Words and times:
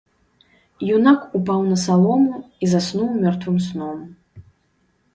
Юнак 0.95 1.19
упаў 1.41 1.59
на 1.71 1.77
салому 1.85 2.35
і 2.41 2.65
заснуў 2.75 3.07
мёртвым 3.23 3.57
сном. 3.71 3.99